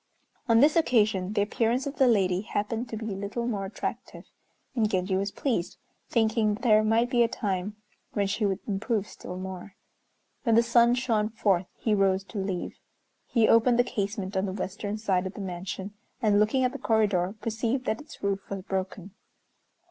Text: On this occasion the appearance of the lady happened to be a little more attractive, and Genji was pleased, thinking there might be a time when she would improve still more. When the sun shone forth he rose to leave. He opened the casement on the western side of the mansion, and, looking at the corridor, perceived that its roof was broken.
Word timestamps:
On 0.49 0.61
this 0.61 0.75
occasion 0.75 1.33
the 1.33 1.43
appearance 1.43 1.85
of 1.85 1.97
the 1.97 2.07
lady 2.07 2.41
happened 2.41 2.89
to 2.89 2.97
be 2.97 3.13
a 3.13 3.15
little 3.15 3.45
more 3.45 3.65
attractive, 3.65 4.23
and 4.75 4.89
Genji 4.89 5.15
was 5.15 5.29
pleased, 5.29 5.77
thinking 6.09 6.55
there 6.55 6.83
might 6.83 7.11
be 7.11 7.21
a 7.21 7.27
time 7.27 7.75
when 8.13 8.25
she 8.25 8.43
would 8.43 8.57
improve 8.67 9.05
still 9.07 9.37
more. 9.37 9.75
When 10.41 10.55
the 10.55 10.63
sun 10.63 10.95
shone 10.95 11.29
forth 11.29 11.67
he 11.77 11.93
rose 11.93 12.23
to 12.33 12.39
leave. 12.39 12.79
He 13.27 13.47
opened 13.47 13.77
the 13.77 13.83
casement 13.83 14.35
on 14.35 14.47
the 14.47 14.53
western 14.53 14.97
side 14.97 15.27
of 15.27 15.35
the 15.35 15.39
mansion, 15.41 15.93
and, 16.19 16.39
looking 16.39 16.63
at 16.63 16.71
the 16.71 16.79
corridor, 16.79 17.35
perceived 17.39 17.85
that 17.85 18.01
its 18.01 18.23
roof 18.23 18.49
was 18.49 18.63
broken. 18.63 19.11